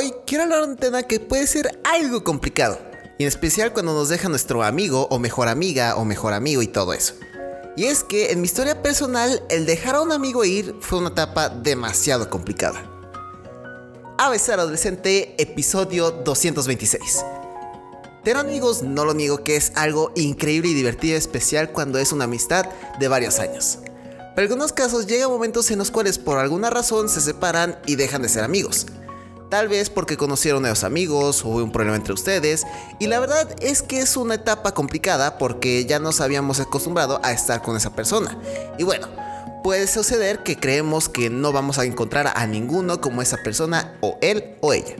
[0.00, 2.78] Hoy quiero hablar de un tema que puede ser algo complicado,
[3.18, 6.68] y en especial cuando nos deja nuestro amigo o mejor amiga o mejor amigo y
[6.68, 7.14] todo eso.
[7.76, 11.08] Y es que en mi historia personal, el dejar a un amigo ir fue una
[11.08, 12.80] etapa demasiado complicada.
[14.18, 17.24] ABC Adolescente, episodio 226.
[18.22, 22.26] Tener amigos no lo niego que es algo increíble y divertido especial cuando es una
[22.26, 22.66] amistad
[23.00, 23.80] de varios años.
[24.36, 27.96] Pero en algunos casos llega momentos en los cuales por alguna razón se separan y
[27.96, 28.86] dejan de ser amigos.
[29.50, 32.66] Tal vez porque conocieron nuevos amigos o hubo un problema entre ustedes.
[32.98, 37.32] Y la verdad es que es una etapa complicada porque ya nos habíamos acostumbrado a
[37.32, 38.38] estar con esa persona.
[38.78, 39.08] Y bueno,
[39.62, 44.18] puede suceder que creemos que no vamos a encontrar a ninguno como esa persona o
[44.20, 44.96] él o ella.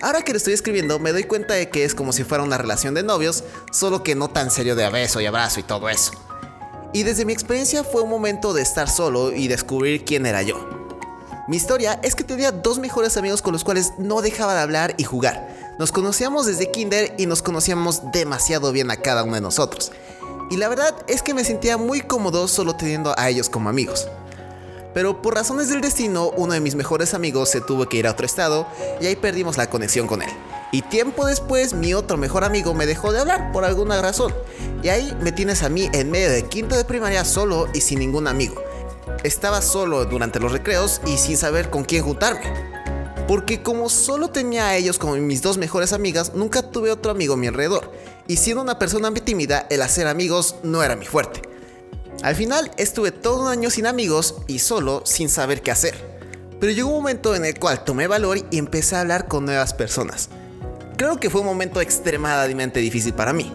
[0.00, 2.58] Ahora que lo estoy escribiendo me doy cuenta de que es como si fuera una
[2.58, 6.12] relación de novios, solo que no tan serio de beso y abrazo y todo eso.
[6.92, 10.77] Y desde mi experiencia fue un momento de estar solo y descubrir quién era yo.
[11.48, 14.94] Mi historia es que tenía dos mejores amigos con los cuales no dejaba de hablar
[14.98, 15.48] y jugar.
[15.78, 19.90] Nos conocíamos desde kinder y nos conocíamos demasiado bien a cada uno de nosotros.
[20.50, 24.08] Y la verdad es que me sentía muy cómodo solo teniendo a ellos como amigos.
[24.92, 28.10] Pero por razones del destino, uno de mis mejores amigos se tuvo que ir a
[28.10, 28.66] otro estado
[29.00, 30.30] y ahí perdimos la conexión con él.
[30.70, 34.34] Y tiempo después, mi otro mejor amigo me dejó de hablar por alguna razón.
[34.82, 38.00] Y ahí me tienes a mí en medio de quinto de primaria solo y sin
[38.00, 38.67] ningún amigo
[39.24, 42.52] estaba solo durante los recreos y sin saber con quién juntarme.
[43.26, 47.34] Porque como solo tenía a ellos como mis dos mejores amigas, nunca tuve otro amigo
[47.34, 47.92] a mi alrededor.
[48.26, 51.42] Y siendo una persona muy tímida, el hacer amigos no era mi fuerte.
[52.22, 55.94] Al final estuve todo un año sin amigos y solo sin saber qué hacer.
[56.58, 59.74] Pero llegó un momento en el cual tomé valor y empecé a hablar con nuevas
[59.74, 60.28] personas.
[60.96, 63.52] Creo que fue un momento extremadamente difícil para mí,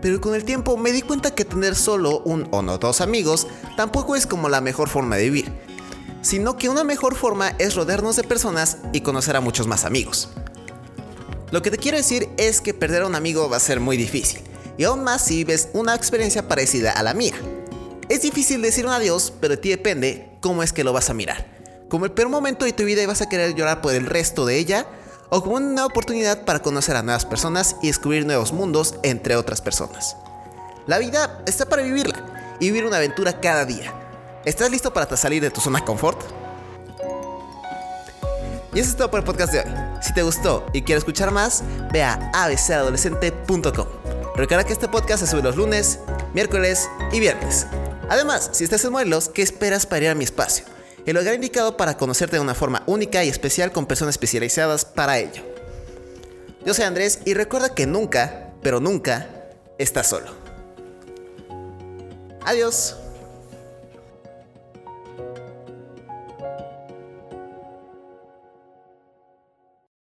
[0.00, 3.46] pero con el tiempo me di cuenta que tener solo un o no dos amigos
[3.76, 5.52] tampoco es como la mejor forma de vivir,
[6.22, 10.28] sino que una mejor forma es rodearnos de personas y conocer a muchos más amigos.
[11.50, 13.96] Lo que te quiero decir es que perder a un amigo va a ser muy
[13.96, 14.40] difícil,
[14.76, 17.34] y aún más si vives una experiencia parecida a la mía.
[18.08, 21.14] Es difícil decir un adiós, pero de ti depende cómo es que lo vas a
[21.14, 21.56] mirar.
[21.88, 24.44] Como el peor momento de tu vida y vas a querer llorar por el resto
[24.44, 24.86] de ella,
[25.28, 29.60] o como una oportunidad para conocer a nuevas personas y descubrir nuevos mundos entre otras
[29.60, 30.16] personas.
[30.86, 33.92] La vida está para vivirla y vivir una aventura cada día.
[34.44, 36.20] ¿Estás listo para salir de tu zona de confort?
[38.72, 39.66] Y eso es todo por el podcast de hoy.
[40.02, 43.86] Si te gustó y quieres escuchar más, ve a abcadolescente.com.
[44.36, 45.98] Recuerda que este podcast se sube los lunes,
[46.34, 47.66] miércoles y viernes.
[48.10, 50.75] Además, si estás en Morelos, ¿qué esperas para ir a mi espacio?
[51.06, 55.18] El lugar indicado para conocerte de una forma única y especial con personas especializadas para
[55.18, 55.42] ello.
[56.64, 59.28] Yo soy Andrés y recuerda que nunca, pero nunca,
[59.78, 60.26] estás solo.
[62.44, 62.96] Adiós.